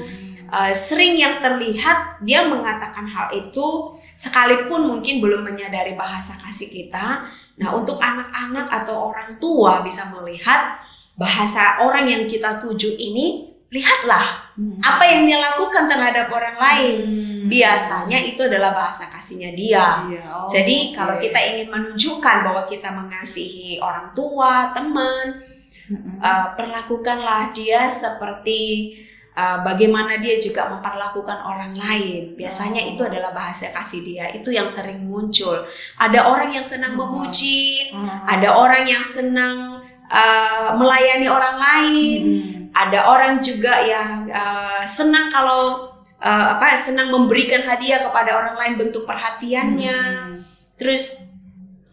Uh, 0.52 0.72
sering 0.76 1.16
yang 1.16 1.40
terlihat 1.40 2.20
dia 2.20 2.44
mengatakan 2.44 3.08
hal 3.08 3.32
itu 3.32 3.96
sekalipun 4.20 4.84
mungkin 4.84 5.24
belum 5.24 5.48
menyadari 5.48 5.96
bahasa 5.96 6.36
kasih 6.44 6.68
kita. 6.68 7.24
Nah, 7.56 7.68
untuk 7.72 7.96
anak-anak 7.96 8.68
atau 8.68 9.10
orang 9.10 9.40
tua 9.40 9.80
bisa 9.80 10.12
melihat 10.12 10.76
bahasa 11.16 11.80
orang 11.80 12.04
yang 12.04 12.24
kita 12.28 12.60
tuju 12.60 13.00
ini, 13.00 13.51
lihatlah 13.72 14.52
apa 14.84 15.04
yang 15.08 15.24
dia 15.24 15.40
lakukan 15.40 15.88
terhadap 15.88 16.28
orang 16.28 16.56
lain. 16.60 16.96
Hmm. 17.08 17.48
Biasanya 17.48 18.20
itu 18.20 18.44
adalah 18.44 18.76
bahasa 18.76 19.08
kasihnya 19.08 19.56
dia. 19.56 20.04
Iya, 20.08 20.22
oh, 20.28 20.44
Jadi 20.48 20.92
oke. 20.92 20.96
kalau 20.96 21.16
kita 21.16 21.40
ingin 21.40 21.68
menunjukkan 21.72 22.36
bahwa 22.44 22.62
kita 22.68 22.92
mengasihi 22.92 23.80
orang 23.80 24.12
tua, 24.12 24.70
teman, 24.76 25.40
Mm-mm. 25.88 26.20
uh, 26.20 26.52
perlakukanlah 26.54 27.52
dia 27.56 27.88
seperti 27.88 28.92
uh, 29.36 29.64
bagaimana 29.64 30.20
dia 30.20 30.36
juga 30.36 30.68
memperlakukan 30.68 31.38
orang 31.44 31.72
lain. 31.72 32.36
Biasanya 32.36 32.84
Oh. 32.84 32.90
itu 32.92 33.00
adalah 33.08 33.32
bahasa 33.32 33.72
kasih 33.72 34.04
dia. 34.04 34.28
Itu 34.36 34.52
yang 34.52 34.68
sering 34.68 35.08
muncul. 35.08 35.64
Ada 35.96 36.28
orang 36.28 36.52
yang 36.52 36.64
senang 36.64 36.96
Oh. 36.96 37.08
memuji, 37.08 37.88
Oh. 37.92 38.04
ada 38.28 38.52
orang 38.52 38.84
yang 38.84 39.04
senang 39.04 39.71
uh, 40.12 40.76
melayani 40.76 41.26
orang 41.26 41.56
lain, 41.56 42.20
Mm-mm. 42.22 42.62
ada 42.76 43.08
orang 43.08 43.40
juga 43.40 43.80
yang 43.80 44.28
uh, 44.28 44.84
senang 44.84 45.32
kalau 45.32 45.96
uh, 46.20 46.46
apa 46.54 46.76
senang 46.76 47.08
memberikan 47.08 47.64
hadiah 47.64 48.04
kepada 48.04 48.36
orang 48.36 48.54
lain 48.60 48.74
bentuk 48.76 49.08
perhatiannya. 49.08 50.00
Hmm. 50.00 50.30
terus 50.76 51.22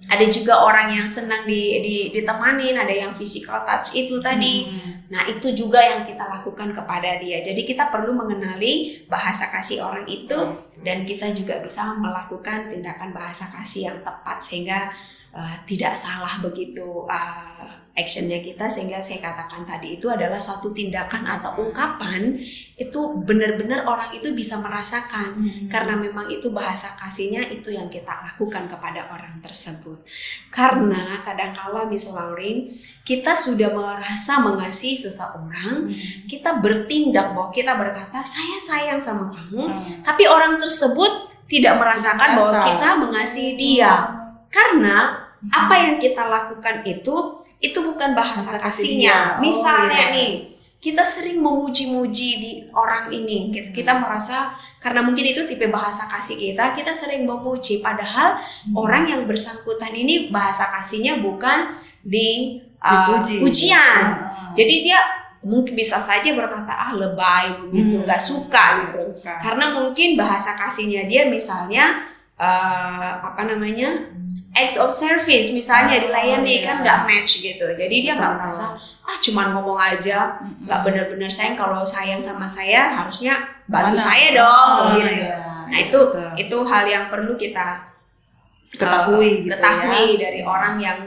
ada 0.09 0.25
juga 0.25 0.65
orang 0.65 0.97
yang 0.97 1.05
senang 1.05 1.45
di, 1.45 1.85
di 1.85 1.95
ditemanin 2.09 2.73
ada 2.73 2.89
yang 2.89 3.13
physical 3.13 3.61
touch 3.69 3.93
itu 3.93 4.17
tadi 4.17 4.65
Hmm. 4.65 4.99
Nah, 5.09 5.25
itu 5.25 5.57
juga 5.57 5.81
yang 5.81 6.05
kita 6.05 6.21
lakukan 6.21 6.69
kepada 6.77 7.17
dia. 7.17 7.41
Jadi 7.41 7.65
kita 7.65 7.89
perlu 7.89 8.13
mengenali 8.13 9.01
bahasa 9.09 9.49
kasih 9.49 9.81
orang 9.81 10.05
itu 10.05 10.37
dan 10.85 11.01
kita 11.01 11.33
juga 11.33 11.57
bisa 11.65 11.97
melakukan 11.97 12.69
tindakan 12.69 13.09
bahasa 13.09 13.49
kasih 13.49 13.89
yang 13.89 13.97
tepat 14.05 14.37
sehingga 14.45 14.93
uh, 15.33 15.55
tidak 15.65 15.97
salah 15.97 16.37
begitu 16.45 17.09
uh, 17.09 17.88
actionnya 17.99 18.39
kita 18.39 18.71
sehingga 18.71 19.03
saya 19.03 19.19
katakan 19.19 19.67
tadi 19.67 19.99
itu 19.99 20.07
adalah 20.07 20.39
suatu 20.39 20.71
tindakan 20.71 21.27
atau 21.27 21.59
ungkapan 21.59 22.39
itu 22.79 22.99
benar-benar 23.27 23.83
orang 23.83 24.15
itu 24.15 24.31
bisa 24.31 24.55
merasakan 24.55 25.35
Hmm. 25.35 25.67
karena 25.67 25.99
memang 25.99 26.31
itu 26.31 26.47
bahasa 26.55 26.95
kasihnya 26.95 27.51
itu 27.51 27.75
yang 27.75 27.91
kita 27.91 28.09
lakukan 28.23 28.71
kepada 28.71 29.11
orang 29.11 29.43
tersebut. 29.43 29.99
Karena 30.47 31.19
kadangkala 31.27 31.91
Miss 31.91 32.07
Lauren 32.07 32.71
kita 33.03 33.35
sudah 33.35 33.69
merasa 33.75 34.39
mengasihi 34.39 34.95
seseorang, 34.95 35.91
Hmm. 35.91 36.25
kita 36.31 36.63
bertindak 36.63 37.35
bahwa 37.35 37.51
kita 37.51 37.75
berkata 37.75 38.23
saya 38.23 38.57
sayang 38.63 39.01
sama 39.03 39.27
kamu, 39.33 39.63
Hmm. 39.67 40.01
tapi 40.07 40.23
orang 40.29 40.55
tersebut 40.55 41.27
tidak 41.49 41.81
merasakan 41.81 42.37
bahwa 42.37 42.53
kita 42.61 42.89
mengasihi 43.01 43.53
dia. 43.57 43.93
Karena 44.53 45.25
apa 45.49 45.75
yang 45.77 45.95
kita 45.97 46.21
lakukan 46.27 46.83
itu 46.85 47.38
itu 47.59 47.79
bukan 47.83 48.15
bahasa 48.15 48.55
Bahasa 48.55 48.71
kasih 48.71 48.95
kasihnya. 48.95 49.37
Oh, 49.37 49.43
Misalnya 49.43 50.03
iya. 50.09 50.15
nih, 50.15 50.31
kita 50.79 51.03
sering 51.03 51.43
memuji-muji 51.43 52.29
di 52.39 52.51
orang 52.71 53.11
ini. 53.11 53.51
Kita, 53.51 53.75
kita 53.75 53.91
merasa 53.99 54.55
karena 54.79 55.03
mungkin 55.03 55.27
itu 55.27 55.43
tipe 55.43 55.67
bahasa 55.67 56.07
kasih 56.07 56.39
kita, 56.39 56.71
kita 56.71 56.95
sering 56.95 57.27
memuji 57.27 57.83
padahal 57.83 58.39
Hmm. 58.39 58.75
orang 58.79 59.03
yang 59.11 59.27
bersangkutan 59.27 59.91
ini 59.91 60.31
bahasa 60.31 60.71
kasihnya 60.71 61.19
bukan 61.19 61.75
di 61.99 62.63
uh, 62.79 63.19
Dipuji. 63.27 63.43
pujian. 63.43 64.03
Hmm. 64.07 64.55
Jadi 64.55 64.75
dia 64.87 64.99
mungkin 65.43 65.75
bisa 65.75 65.99
saja 65.99 66.31
berkata 66.31 66.71
ah 66.71 66.91
lebay 66.95 67.59
begitu, 67.67 67.99
Hmm. 67.99 68.07
nggak 68.07 68.23
suka 68.23 68.65
gitu. 68.87 69.19
Suka. 69.19 69.35
Karena 69.39 69.75
mungkin 69.75 70.15
bahasa 70.15 70.55
kasihnya 70.55 71.07
dia 71.11 71.27
misalnya 71.27 72.07
eh, 72.39 73.11
apa 73.19 73.43
namanya 73.43 74.15
acts 74.55 74.77
of 74.81 74.89
service 74.89 75.53
misalnya 75.53 76.01
Oh, 76.01 76.03
dilayani 76.09 76.59
iya. 76.59 76.65
kan 76.65 76.75
nggak 76.81 76.99
match 77.05 77.41
gitu. 77.41 77.65
Jadi 77.77 77.95
dia 78.01 78.17
nggak 78.17 78.33
merasa 78.41 78.73
ah 79.05 79.17
cuman 79.21 79.57
ngomong 79.57 79.77
aja 79.77 80.37
nggak 80.41 80.79
benar-benar 80.85 81.29
sayang 81.33 81.57
kalau 81.57 81.81
sayang 81.81 82.21
sama 82.21 82.45
saya 82.45 82.93
harusnya 82.93 83.41
bantu 83.65 83.97
Mana? 83.97 84.05
saya 84.05 84.27
dong 84.33 84.69
Oh, 84.73 84.85
begitu. 84.93 85.25
iya. 85.25 85.37
Nah 85.69 85.79
itu 85.81 85.99
Betul. 86.01 86.29
itu 86.37 86.57
hal 86.65 86.85
yang 86.89 87.05
perlu 87.09 87.33
kita 87.37 87.89
ketahui 88.69 89.25
eh, 89.25 89.35
gitu 89.45 89.51
ketahui 89.57 90.05
ya. 90.13 90.17
dari 90.29 90.41
orang 90.45 90.75
yang 90.77 90.99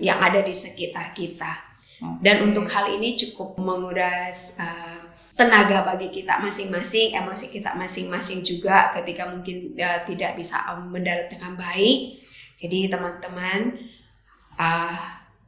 yang 0.00 0.18
ada 0.18 0.40
di 0.40 0.52
sekitar 0.52 1.12
kita. 1.12 1.60
Oke. 2.02 2.20
Dan 2.24 2.50
untuk 2.50 2.66
hal 2.68 2.90
ini 2.90 3.14
cukup 3.14 3.54
menguras 3.60 4.50
uh, 4.58 4.98
tenaga 5.34 5.86
bagi 5.86 6.10
kita 6.10 6.42
masing-masing, 6.42 7.14
emosi 7.14 7.46
kita 7.52 7.72
masing-masing 7.78 8.42
juga 8.42 8.90
ketika 8.96 9.30
mungkin 9.30 9.76
uh, 9.78 10.02
tidak 10.02 10.34
bisa 10.34 10.58
mendarat 10.90 11.30
dengan 11.30 11.54
baik. 11.54 12.23
Jadi 12.54 12.86
teman-teman, 12.86 13.78
uh, 14.54 14.98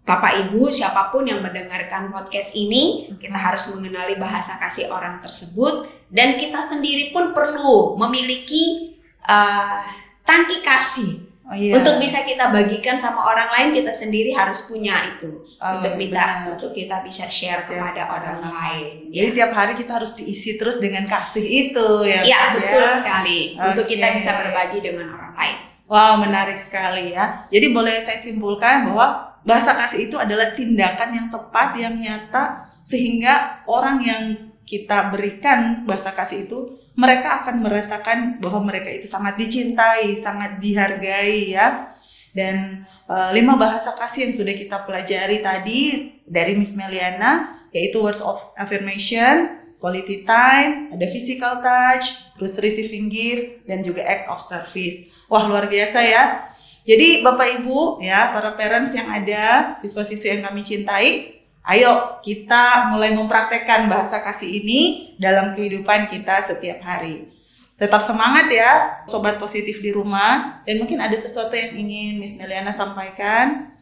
Bapak 0.03 0.47
Ibu, 0.47 0.71
siapa 0.71 1.11
pun 1.11 1.27
yang 1.27 1.43
mendengarkan 1.43 2.15
podcast 2.15 2.55
ini, 2.55 3.11
kita 3.19 3.35
harus 3.35 3.67
mengenali 3.75 4.15
bahasa 4.15 4.55
kasih 4.57 4.87
orang 4.87 5.19
tersebut 5.19 5.87
dan 6.11 6.39
kita 6.39 6.63
sendiri 6.63 7.11
pun 7.11 7.35
perlu 7.35 7.99
memiliki 7.99 8.95
uh, 9.27 9.83
tangki 10.23 10.63
kasih 10.63 11.13
Oh, 11.47 11.55
iya. 11.55 11.79
untuk 11.79 12.03
bisa 12.03 12.27
kita 12.27 12.51
bagikan 12.51 12.99
sama 12.99 13.23
orang 13.23 13.47
lain. 13.55 13.69
Kita 13.71 13.95
sendiri 13.95 14.35
harus 14.35 14.67
punya 14.67 14.99
itu 15.15 15.47
Oh, 15.63 15.79
untuk 15.79 15.95
kita 15.95 16.19
benar. 16.19 16.51
untuk 16.59 16.75
kita 16.75 17.07
bisa 17.07 17.31
share 17.31 17.63
Share 17.63 17.71
kepada 17.71 18.03
orang 18.11 18.51
lain. 18.51 19.15
Jadi 19.15 19.31
Ya, 19.31 19.35
tiap 19.47 19.53
hari 19.55 19.79
kita 19.79 19.95
harus 20.03 20.19
diisi 20.19 20.59
terus 20.59 20.83
dengan 20.83 21.07
kasih 21.07 21.47
itu 21.47 21.87
ya. 22.03 22.27
ya 22.27 22.51
Mas, 22.51 22.59
betul 22.59 22.83
ya. 22.83 22.91
sekali. 22.91 23.41
Untuk 23.63 23.87
kita 23.87 24.11
bisa 24.11 24.35
berbagi 24.43 24.83
dengan 24.83 25.07
orang 25.15 25.39
lain. 25.39 25.57
Wow, 25.87 26.19
menarik 26.19 26.59
sekali 26.59 27.15
ya. 27.15 27.47
Jadi 27.47 27.71
boleh 27.71 28.03
saya 28.03 28.19
simpulkan 28.19 28.91
bahwa 28.91 29.39
bahasa 29.47 29.71
kasih 29.71 30.11
itu 30.11 30.19
adalah 30.19 30.51
tindakan 30.59 31.15
yang 31.15 31.29
tepat, 31.31 31.79
yang 31.79 31.95
nyata, 32.03 32.67
sehingga 32.83 33.63
orang 33.71 34.03
yang 34.03 34.23
kita 34.67 35.15
berikan 35.15 35.87
bahasa 35.87 36.11
kasih 36.11 36.51
itu, 36.51 36.75
mereka 36.99 37.47
akan 37.47 37.63
merasakan 37.63 38.19
bahwa 38.43 38.67
mereka 38.67 38.91
itu 38.91 39.07
sangat 39.07 39.39
dicintai, 39.39 40.19
sangat 40.19 40.59
dihargai 40.59 41.55
ya. 41.55 41.95
Dan 42.35 42.83
eh, 43.07 43.31
lima 43.39 43.55
bahasa 43.55 43.95
kasih 43.95 44.27
yang 44.27 44.35
sudah 44.35 44.55
kita 44.59 44.83
pelajari 44.83 45.39
tadi 45.39 45.81
dari 46.27 46.59
Miss 46.59 46.75
Meliana, 46.75 47.63
yaitu 47.71 48.03
words 48.03 48.19
of 48.19 48.43
affirmation, 48.59 49.63
quality 49.79 50.25
time, 50.25 50.91
ada 50.93 51.07
physical 51.09 51.61
touch, 51.61 52.07
terus 52.37 52.57
receiving 52.59 53.13
gift, 53.13 53.67
dan 53.69 53.85
juga 53.85 54.03
act 54.05 54.27
of 54.33 54.41
service. 54.41 55.09
Wah 55.29 55.45
luar 55.45 55.69
biasa 55.69 55.99
ya. 56.03 56.49
Jadi 56.87 57.27
Bapak 57.27 57.63
Ibu 57.63 57.99
ya 57.99 58.31
para 58.31 58.55
parents 58.55 58.95
yang 58.95 59.11
ada, 59.11 59.75
siswa-siswi 59.83 60.39
yang 60.39 60.47
kami 60.47 60.63
cintai, 60.63 61.43
ayo 61.67 62.23
kita 62.23 62.95
mulai 62.95 63.11
mempraktekkan 63.11 63.91
bahasa 63.91 64.23
kasih 64.23 64.63
ini 64.63 65.15
dalam 65.19 65.59
kehidupan 65.59 66.07
kita 66.07 66.47
setiap 66.47 66.79
hari. 66.87 67.35
Tetap 67.77 68.01
semangat 68.07 68.49
ya 68.49 69.05
sobat 69.05 69.37
positif 69.37 69.85
di 69.85 69.93
rumah 69.93 70.65
dan 70.65 70.81
mungkin 70.81 70.97
ada 71.03 71.13
sesuatu 71.13 71.53
yang 71.53 71.77
ingin 71.77 72.23
Miss 72.23 72.39
Meliana 72.39 72.73
sampaikan. 72.73 73.77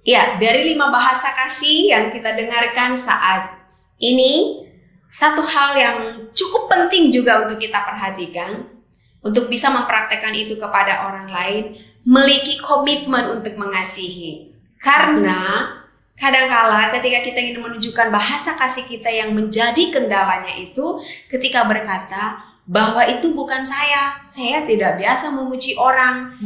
Ya, 0.00 0.40
dari 0.40 0.64
lima 0.64 0.88
bahasa 0.88 1.28
kasih 1.44 1.92
yang 1.92 2.08
kita 2.08 2.32
dengarkan 2.32 2.96
saat 2.96 3.52
ini, 4.00 4.64
satu 5.10 5.42
hal 5.42 5.74
yang 5.74 5.96
cukup 6.30 6.70
penting 6.70 7.10
juga 7.10 7.42
untuk 7.42 7.58
kita 7.58 7.82
perhatikan, 7.82 8.62
untuk 9.26 9.50
bisa 9.50 9.66
mempraktekkan 9.66 10.30
itu 10.38 10.54
kepada 10.54 11.10
orang 11.10 11.26
lain, 11.26 11.64
memiliki 12.06 12.62
komitmen 12.62 13.26
untuk 13.34 13.58
mengasihi. 13.58 14.54
Karena 14.78 15.66
kadangkala 16.14 16.94
ketika 16.94 17.26
kita 17.26 17.38
ingin 17.42 17.58
menunjukkan 17.58 18.08
bahasa 18.14 18.54
kasih 18.54 18.86
kita 18.86 19.10
yang 19.10 19.34
menjadi 19.34 19.90
kendalanya 19.90 20.54
itu, 20.54 21.02
ketika 21.26 21.66
berkata 21.66 22.46
bahwa 22.70 23.02
itu 23.02 23.34
bukan 23.34 23.66
saya, 23.66 24.22
saya 24.30 24.62
tidak 24.62 24.94
biasa 24.94 25.34
memuji 25.34 25.74
orang, 25.74 26.38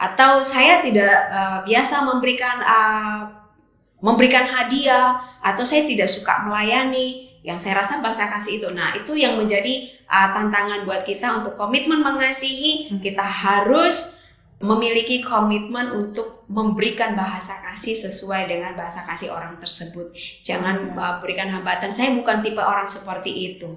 atau 0.00 0.40
saya 0.40 0.80
tidak 0.80 1.14
uh, 1.30 1.58
biasa 1.68 2.00
memberikan 2.02 2.56
uh, 2.64 3.20
memberikan 4.02 4.44
hadiah 4.44 5.20
atau 5.40 5.64
saya 5.64 5.88
tidak 5.88 6.10
suka 6.10 6.44
melayani 6.44 7.33
yang 7.44 7.60
saya 7.60 7.84
rasa 7.84 8.00
bahasa 8.00 8.24
kasih 8.26 8.58
itu 8.58 8.68
nah 8.72 8.96
itu 8.96 9.12
yang 9.14 9.36
menjadi 9.36 9.92
uh, 10.08 10.32
tantangan 10.32 10.88
buat 10.88 11.04
kita 11.04 11.44
untuk 11.44 11.54
komitmen 11.54 12.00
mengasihi 12.00 12.88
Hmm. 12.88 13.00
kita 13.04 13.20
harus 13.22 14.24
memiliki 14.64 15.20
komitmen 15.20 15.92
untuk 15.92 16.48
memberikan 16.48 17.12
bahasa 17.12 17.60
kasih 17.60 17.92
sesuai 18.00 18.48
dengan 18.48 18.72
bahasa 18.72 19.04
kasih 19.04 19.28
orang 19.28 19.60
tersebut 19.60 20.08
jangan 20.40 20.90
Hmm. 20.90 20.96
uh, 20.96 21.14
berikan 21.20 21.52
hambatan 21.52 21.92
saya 21.92 22.16
bukan 22.16 22.40
tipe 22.40 22.64
orang 22.64 22.88
seperti 22.88 23.30
itu 23.54 23.68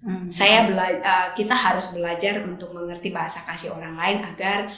Hmm. 0.00 0.32
saya 0.32 0.64
bela- 0.64 0.96
uh, 1.04 1.28
kita 1.36 1.52
harus 1.52 1.92
belajar 1.92 2.40
untuk 2.40 2.72
mengerti 2.72 3.12
bahasa 3.12 3.44
kasih 3.44 3.68
orang 3.76 4.00
lain 4.00 4.24
agar 4.24 4.72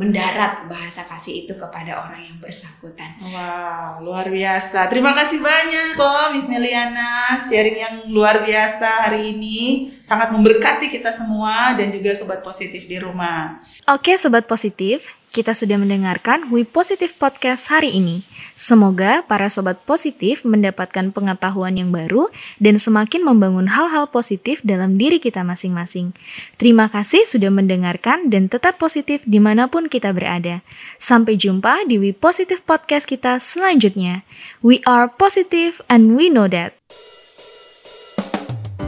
mendarat 0.00 0.64
bahasa 0.64 1.04
kasih 1.04 1.44
itu 1.44 1.52
kepada 1.60 2.00
orang 2.00 2.24
yang 2.24 2.40
bersangkutan. 2.40 3.20
Wow, 3.20 4.00
luar 4.00 4.32
biasa. 4.32 4.88
Terima 4.88 5.12
kasih 5.12 5.44
banyak 5.44 5.92
loh 6.00 6.32
Miss 6.32 6.48
Meliana. 6.48 7.36
Sharing 7.44 7.76
yang 7.76 7.94
luar 8.08 8.40
biasa 8.40 9.12
hari 9.12 9.36
ini. 9.36 9.92
Sangat 10.00 10.32
memberkati 10.32 10.88
kita 10.88 11.12
semua 11.12 11.76
dan 11.76 11.92
juga 11.92 12.16
sobat 12.16 12.40
positif 12.40 12.88
di 12.88 12.96
rumah. 12.96 13.60
Oke 13.84 14.16
Sobat 14.16 14.48
Positif, 14.48 15.04
kita 15.30 15.54
sudah 15.54 15.78
mendengarkan 15.78 16.50
We 16.50 16.66
Positive 16.66 17.14
Podcast 17.14 17.70
hari 17.70 17.94
ini. 17.94 18.26
Semoga 18.58 19.22
para 19.22 19.46
Sobat 19.46 19.78
Positif 19.86 20.42
mendapatkan 20.42 21.14
pengetahuan 21.14 21.78
yang 21.78 21.94
baru 21.94 22.28
dan 22.58 22.82
semakin 22.82 23.22
membangun 23.22 23.70
hal-hal 23.70 24.10
positif 24.10 24.58
dalam 24.66 24.98
diri 24.98 25.22
kita 25.22 25.46
masing-masing. 25.46 26.12
Terima 26.58 26.90
kasih 26.90 27.22
sudah 27.22 27.48
mendengarkan 27.48 28.26
dan 28.28 28.50
tetap 28.50 28.82
positif 28.82 29.22
di 29.22 29.38
mana 29.38 29.70
pun 29.70 29.86
kita 29.86 30.10
berada. 30.10 30.66
Sampai 30.98 31.38
jumpa 31.38 31.86
di 31.86 31.96
We 31.96 32.10
Positive 32.10 32.60
Podcast 32.66 33.06
kita 33.06 33.38
selanjutnya. 33.38 34.26
We 34.66 34.82
are 34.82 35.06
positive 35.06 35.78
and 35.86 36.18
we 36.18 36.26
know 36.26 36.50
that. 36.50 36.74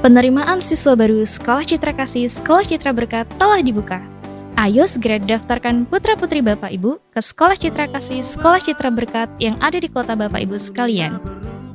Penerimaan 0.02 0.58
siswa 0.58 0.98
baru 0.98 1.22
Sekolah 1.22 1.62
Citra 1.62 1.94
Kasih 1.94 2.26
Sekolah 2.26 2.66
Citra 2.66 2.90
Berkat 2.90 3.30
telah 3.38 3.62
dibuka. 3.62 4.11
Ayo 4.52 4.84
segera 4.84 5.16
daftarkan 5.16 5.88
putra-putri 5.88 6.44
Bapak 6.44 6.76
Ibu 6.76 7.00
ke 7.08 7.20
Sekolah 7.24 7.56
Citra 7.56 7.88
Kasih 7.88 8.20
Sekolah 8.20 8.60
Citra 8.60 8.92
Berkat 8.92 9.32
yang 9.40 9.56
ada 9.64 9.80
di 9.80 9.88
kota 9.88 10.12
Bapak 10.12 10.44
Ibu 10.44 10.60
sekalian. 10.60 11.16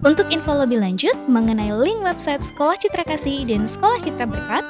Untuk 0.06 0.30
info 0.30 0.54
lebih 0.54 0.86
lanjut 0.86 1.18
mengenai 1.26 1.74
link 1.74 2.06
website 2.06 2.46
Sekolah 2.46 2.78
Citra 2.78 3.02
Kasih 3.02 3.50
dan 3.50 3.66
Sekolah 3.66 3.98
Citra 4.06 4.30
Berkat 4.30 4.62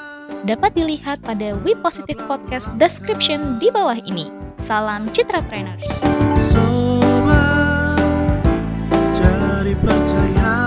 dapat 0.48 0.72
dilihat 0.72 1.20
pada 1.20 1.52
We 1.68 1.76
Positive 1.84 2.24
Podcast 2.32 2.72
description 2.80 3.60
di 3.60 3.68
bawah 3.68 4.00
ini. 4.00 4.32
Salam 4.64 5.12
Citra 5.12 5.44
Trainers. 5.52 6.00
Sobat, 6.40 8.00
jadi 9.20 9.76
percayalah 9.84 10.67